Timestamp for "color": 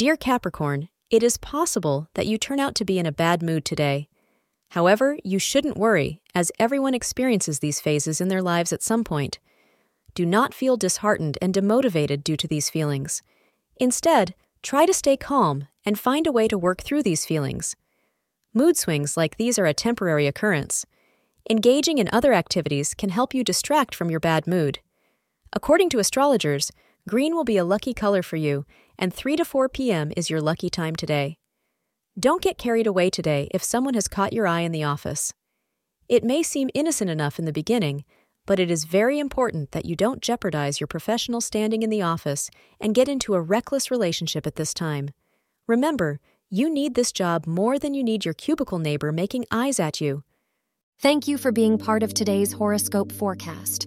27.94-28.22